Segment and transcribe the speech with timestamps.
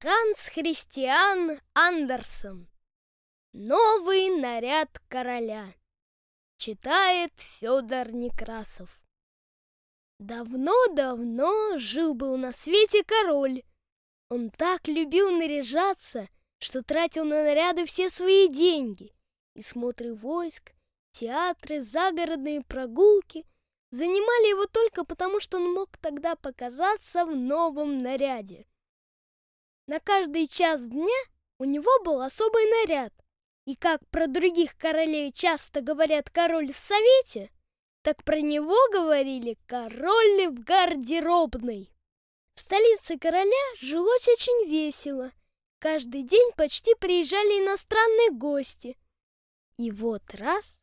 [0.00, 2.68] Ганс Христиан Андерсон.
[3.52, 5.74] Новый наряд короля.
[6.56, 9.02] Читает Федор Некрасов.
[10.20, 13.64] Давно-давно жил-был на свете король.
[14.28, 16.28] Он так любил наряжаться,
[16.60, 19.12] что тратил на наряды все свои деньги.
[19.56, 20.74] И смотры войск,
[21.10, 23.44] театры, загородные прогулки
[23.90, 28.68] занимали его только потому, что он мог тогда показаться в новом наряде.
[29.88, 31.18] На каждый час дня
[31.58, 33.12] у него был особый наряд.
[33.64, 37.50] И как про других королей часто говорят «король в совете»,
[38.02, 41.90] так про него говорили «король в гардеробной».
[42.54, 45.32] В столице короля жилось очень весело.
[45.78, 48.98] Каждый день почти приезжали иностранные гости.
[49.78, 50.82] И вот раз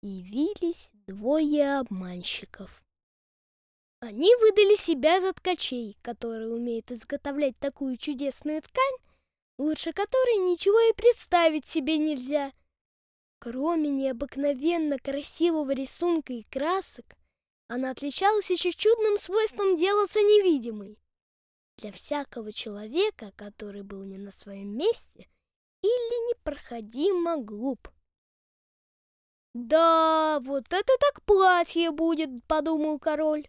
[0.00, 2.82] явились двое обманщиков.
[4.02, 8.96] Они выдали себя за ткачей, которые умеют изготовлять такую чудесную ткань,
[9.58, 12.52] лучше которой ничего и представить себе нельзя.
[13.38, 17.14] Кроме необыкновенно красивого рисунка и красок,
[17.68, 20.98] она отличалась еще чудным свойством делаться невидимой.
[21.76, 25.28] Для всякого человека, который был не на своем месте
[25.80, 27.88] или непроходимо глуп.
[29.54, 33.46] «Да, вот это так платье будет»,— подумал король.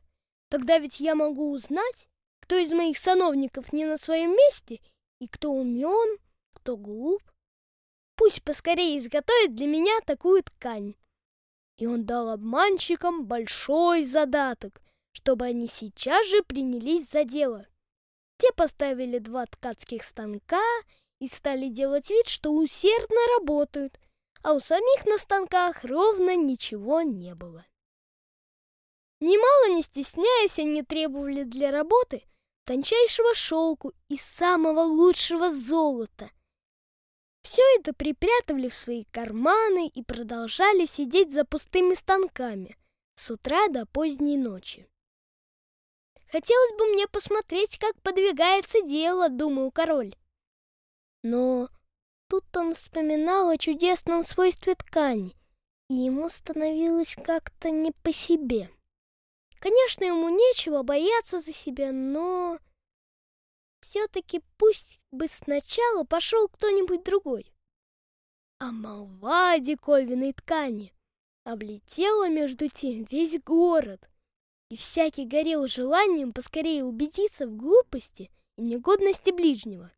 [0.53, 2.07] Тогда ведь я могу узнать,
[2.39, 4.81] кто из моих сановников не на своем месте
[5.17, 6.19] и кто умен,
[6.53, 7.23] кто глуп.
[8.15, 10.93] Пусть поскорее изготовит для меня такую ткань.
[11.79, 17.65] И он дал обманщикам большой задаток, чтобы они сейчас же принялись за дело.
[18.37, 20.61] Те поставили два ткацких станка
[21.17, 23.99] и стали делать вид, что усердно работают,
[24.43, 27.65] а у самих на станках ровно ничего не было.
[29.23, 32.25] Немало не стесняясь, они требовали для работы
[32.65, 36.29] тончайшего шелку и самого лучшего золота.
[37.41, 42.75] Все это припрятывали в свои карманы и продолжали сидеть за пустыми станками
[43.15, 44.89] с утра до поздней ночи.
[46.29, 50.17] Хотелось бы мне посмотреть, как подвигается дело, думал король.
[51.21, 51.69] Но
[52.27, 55.33] тут он вспоминал о чудесном свойстве ткани,
[55.89, 58.69] и ему становилось как-то не по себе.
[59.63, 62.59] Конечно, ему нечего бояться за себя, но...
[63.79, 67.49] Все-таки пусть бы сначала пошел кто-нибудь другой.
[68.59, 70.93] А молва о диковинной ткани
[71.45, 74.09] облетела между тем весь город,
[74.69, 79.93] и всякий горел желанием поскорее убедиться в глупости и негодности ближнего.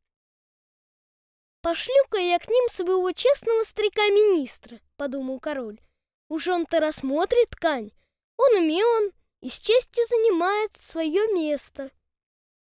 [1.64, 5.82] «Пошлю-ка я к ним своего честного старика-министра»,— подумал король.
[6.30, 7.90] «Уж он-то рассмотрит ткань,
[8.38, 9.12] он умен,
[9.46, 11.92] и с честью занимает свое место.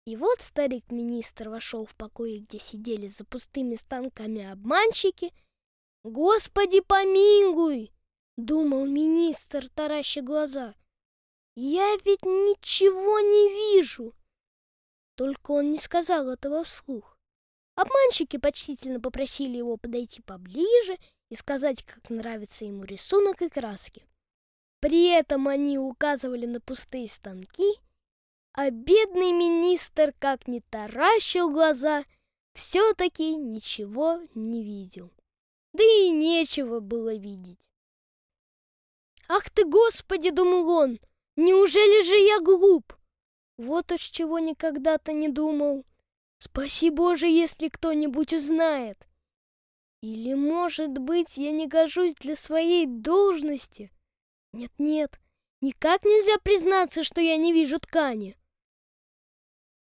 [0.06, 5.34] И вот старик-министр вошел в покои, где сидели за пустыми станками обманщики.
[6.02, 7.92] «Господи, помилуй!»—
[8.38, 10.74] думал министр, тараща глаза.
[11.56, 14.14] «Я ведь ничего не вижу!»
[15.16, 17.18] Только он не сказал этого вслух.
[17.74, 20.96] Обманщики почтительно попросили его подойти поближе
[21.28, 24.06] и сказать, как нравится ему рисунок и краски.
[24.82, 27.78] При этом они указывали на пустые станки,
[28.52, 32.04] а бедный министр, как ни таращил глаза,
[32.52, 35.12] все-таки ничего не видел.
[35.72, 37.60] Да и нечего было видеть.
[39.28, 40.98] «Ах ты, Господи!»— думал он.
[41.36, 42.92] «Неужели же я глуп?»
[43.58, 45.86] Вот уж чего никогда-то не думал.
[46.38, 49.06] Спаси Боже, если кто-нибудь узнает.
[50.00, 53.92] Или, может быть, я не гожусь для своей должности?
[54.52, 55.18] Нет-нет,
[55.60, 58.36] никак нельзя признаться, что я не вижу ткани.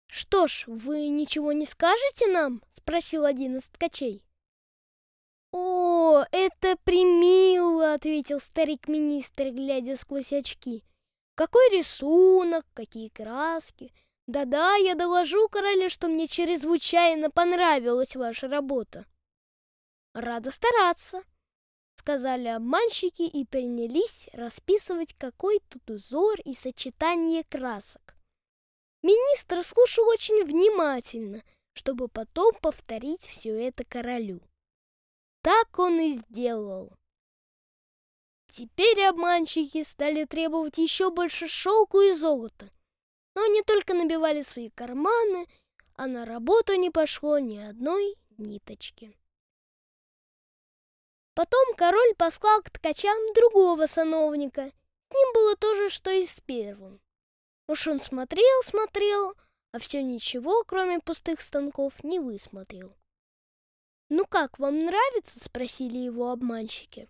[0.08, 4.24] «Что ж, вы ничего не скажете нам?»— спросил один из ткачей.
[5.52, 10.84] «О, это примило!»— ответил старик-министр, глядя сквозь очки.
[11.36, 13.92] «Какой рисунок, какие краски!
[14.28, 19.06] Да-да, я доложу королю, что мне чрезвычайно понравилась ваша работа!»
[20.14, 21.24] «Рада стараться!»
[22.04, 28.18] Сказали обманщики и принялись расписывать, какой тут узор и сочетание красок.
[29.04, 34.42] Министр слушал очень внимательно, чтобы потом повторить все это королю.
[35.44, 36.92] Так он и сделал.
[38.50, 42.70] Теперь обманщики стали требовать еще больше шелку и золота.
[43.34, 45.48] Но они только набивали свои карманы,
[45.96, 49.16] а на работу не пошло ни одной ниточки.
[51.36, 54.72] Потом король послал к ткачам другого сановника.
[55.10, 57.02] С ним было то же, что и с первым.
[57.68, 59.36] Уж он смотрел, смотрел,
[59.72, 62.96] а все ничего, кроме пустых станков, не высмотрел.
[64.10, 67.10] «Ну как, вам нравится?»— спросили его обманщики,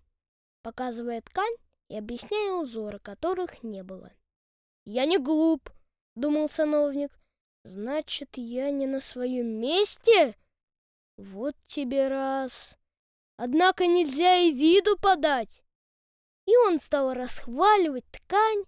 [0.61, 1.55] показывая ткань
[1.89, 4.13] и объясняя узоры, которых не было.
[4.85, 5.69] «Я не глуп»,—
[6.15, 7.11] думал сановник.
[7.65, 10.37] «Значит, я не на своем месте?
[11.17, 12.77] Вот тебе раз.
[13.43, 15.63] Однако нельзя и виду подать».
[16.45, 18.63] И он стал расхваливать ткань,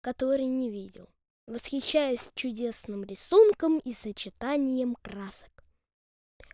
[0.00, 1.08] которой не видел
[1.46, 5.64] восхищаясь чудесным рисунком и сочетанием красок.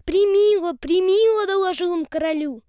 [0.05, 2.63] «Примило, примило!»— доложил он королю.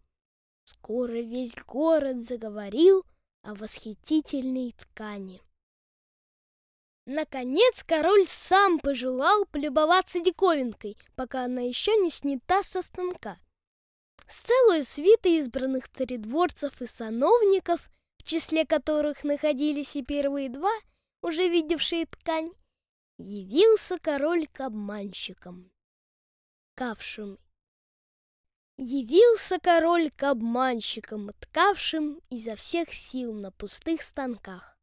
[0.64, 3.06] Скоро весь город заговорил
[3.42, 5.42] о восхитительной ткани.
[7.06, 13.38] Наконец король сам пожелал полюбоваться диковинкой, пока она еще не снята со станка.
[14.28, 20.72] С целой свитой избранных царедворцев и сановников, в числе которых находились и первые два—
[21.24, 22.52] уже видевшие ткань,
[23.18, 25.72] явился король к обманщикам,
[26.76, 27.40] ткавшим.
[28.78, 34.78] Явился король к обманщикам, ткавшим изо всех сил на пустых станках.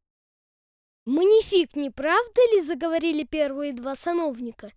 [1.04, 4.72] «Манифик, не правда ли?»— заговорили первые два сановника.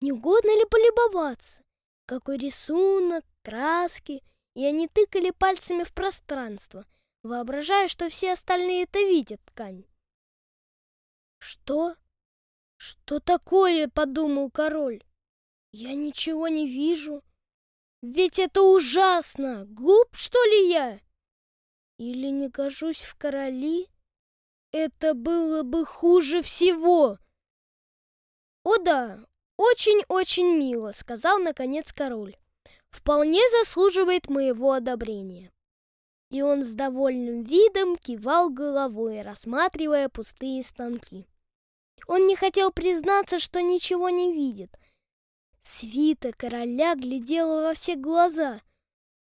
[0.00, 1.62] «Не угодно ли полюбоваться?
[2.06, 4.22] Какой рисунок, краски!»
[4.54, 6.86] И они тыкали пальцами в пространство,
[7.22, 9.84] воображая, что все остальные это видят ткань.
[11.38, 11.94] «Что?
[12.76, 15.04] Что такое?»— подумал король.
[15.72, 17.22] «Я ничего не вижу.
[18.02, 19.66] Ведь это ужасно!
[19.66, 21.00] Глуп, что ли, я?
[21.98, 23.88] Или не гожусь в короли?
[24.72, 27.18] Это было бы хуже всего!»
[28.64, 29.20] «О да,
[29.58, 32.36] очень-очень мило»,— сказал наконец король.
[32.90, 35.52] «Вполне заслуживает моего одобрения».
[36.30, 41.28] И он с довольным видом кивал головой, рассматривая пустые станки.
[42.08, 44.76] Он не хотел признаться, что ничего не видит.
[45.60, 48.60] Свита короля глядела во все глаза,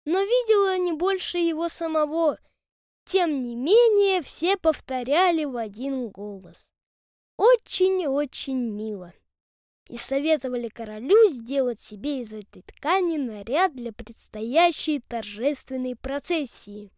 [0.05, 2.39] но видела не больше его самого.
[3.07, 6.73] Тем не менее, все повторяли в один голос.
[7.37, 9.13] Очень-очень мило.
[9.89, 16.91] И советовали королю сделать себе из этой ткани наряд для предстоящей торжественной процессии.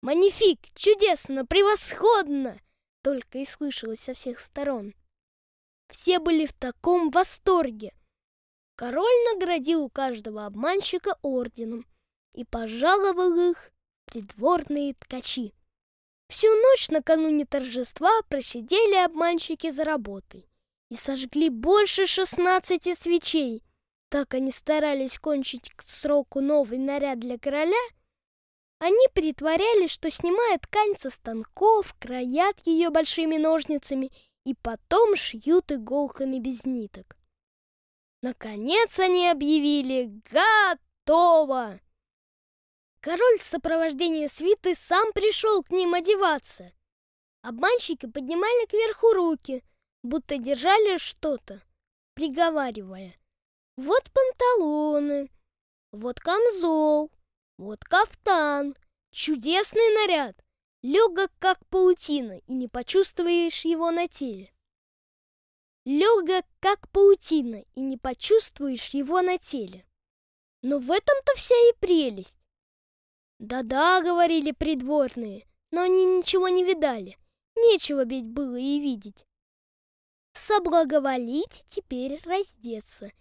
[0.00, 0.58] «Манифик!
[0.74, 1.44] Чудесно!
[1.44, 2.58] Превосходно!»
[3.02, 4.94] только и слышалось со всех сторон.
[5.88, 7.92] Все были в таком восторге.
[8.76, 11.84] Король наградил каждого обманщика орденом
[12.32, 13.72] и пожаловал их
[14.06, 15.52] придворные ткачи.
[16.28, 20.48] Всю ночь накануне торжества просидели обманщики за работой
[20.92, 23.64] и сожгли больше шестнадцати свечей.
[24.10, 27.82] Так они старались кончить к сроку новый наряд для короля—
[28.84, 34.10] они притворялись, что снимают ткань со станков, краят ее большими ножницами
[34.42, 37.16] и потом шьют иголками без ниток.
[38.22, 41.78] Наконец они объявили «Готово!».
[42.98, 46.72] Король в сопровождении свиты сам пришел к ним одеваться.
[47.42, 49.62] Обманщики поднимали кверху руки,
[50.02, 51.62] будто держали что-то,
[52.14, 53.16] приговаривая.
[53.76, 55.30] Вот панталоны,
[55.92, 57.10] вот камзол,
[57.58, 58.74] вот кафтан,
[59.10, 60.36] чудесный наряд,
[60.82, 64.52] легок как паутина, и не почувствуешь его на теле.
[65.84, 69.86] Легок как паутина, и не почувствуешь его на теле.
[70.62, 72.38] Но в этом-то вся и прелесть.
[73.38, 77.18] Да-да, говорили придворные, но они ничего не видали.
[77.56, 79.26] Нечего ведь было и видеть.
[80.34, 83.12] Соблаговолите теперь раздеться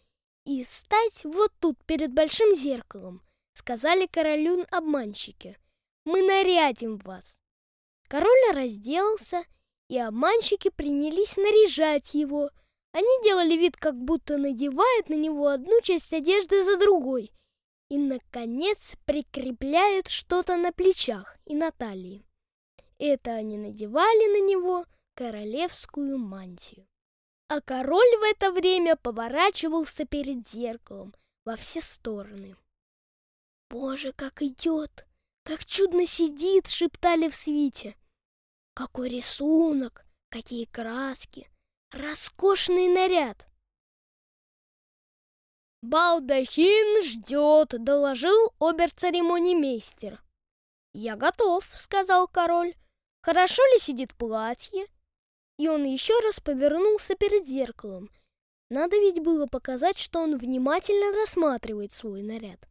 [0.45, 3.21] и стать вот тут перед большим зеркалом,
[3.53, 5.57] сказали королю обманщики.
[6.05, 7.37] Мы нарядим вас.
[8.07, 9.43] Король разделся,
[9.89, 12.49] и обманщики принялись наряжать его.
[12.93, 17.31] Они делали вид, как будто надевают на него одну часть одежды за другой
[17.89, 22.25] и, наконец, прикрепляют что-то на плечах и на талии.
[22.99, 26.87] Это они надевали на него королевскую мантию.
[27.53, 32.55] А король в это время поворачивался перед зеркалом во все стороны.
[33.69, 35.05] «Боже, как идет!
[35.43, 37.97] Как чудно сидит!»— шептали в свите.
[38.73, 40.05] «Какой рисунок!
[40.29, 41.51] Какие краски!
[41.91, 43.49] Роскошный наряд!»
[45.81, 50.23] «Балдахин ждет!»— доложил обер-церемонимейстер.
[50.93, 52.75] «Я готов»,— сказал король.
[53.23, 54.87] «Хорошо ли сидит платье?»
[55.61, 58.09] И он еще раз повернулся перед зеркалом.
[58.71, 62.67] Надо ведь было показать, что он внимательно рассматривает свой наряд.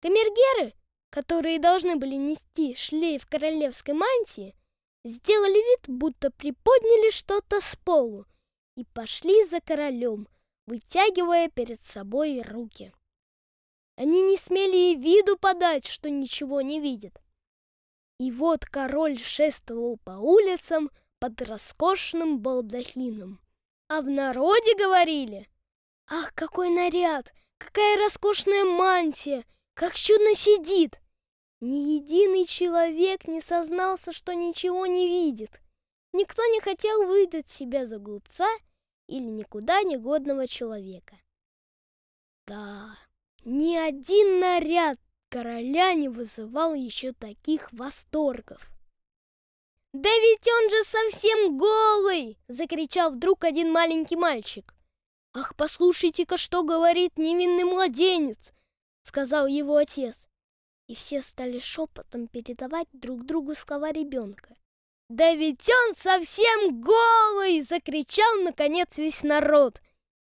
[0.00, 0.72] Камергеры,
[1.10, 4.56] которые должны были нести шлейф королевской мантии,
[5.04, 8.24] сделали вид, будто приподняли что-то с полу
[8.74, 10.28] и пошли за королем,
[10.66, 12.94] вытягивая перед собой руки.
[13.96, 17.20] Они не смели и виду подать, что ничего не видят.
[18.18, 23.40] И вот король шествовал по улицам под роскошным балдахином.
[23.88, 25.48] А в народе говорили,
[26.08, 27.32] «Ах, какой наряд!
[27.58, 29.44] Какая роскошная мантия!
[29.74, 30.98] Как чудно сидит!»
[31.60, 35.60] Ни единый человек не сознался, что ничего не видит.
[36.12, 38.48] Никто не хотел выдать себя за глупца
[39.08, 41.16] или никуда негодного человека.
[42.46, 42.96] Да,
[43.44, 44.98] ни один наряд
[45.30, 48.70] короля не вызывал еще таких восторгов.
[50.00, 54.72] «Да ведь он же совсем голый!»— закричал вдруг один маленький мальчик.
[55.34, 58.52] «Ах, послушайте-ка, что говорит невинный младенец!»—
[59.02, 60.28] сказал его отец.
[60.86, 64.54] И все стали шепотом передавать друг другу слова ребенка.
[65.08, 69.80] «Да ведь он совсем голый!»— закричал, наконец, весь народ.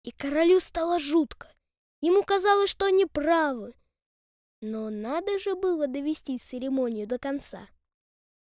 [0.04, 1.52] И королю стало жутко.
[2.00, 3.74] Ему казалось, что они правы.
[4.60, 7.68] Но надо же было довести церемонию до конца.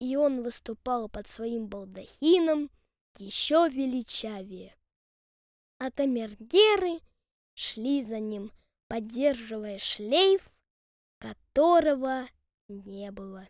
[0.01, 2.72] И он выступал под своим балдахином
[3.20, 4.75] еще величавее.
[5.77, 7.01] А камергеры
[7.53, 8.51] шли за ним,
[8.88, 10.51] поддерживая шлейф,
[11.20, 12.27] которого
[12.67, 13.48] не было.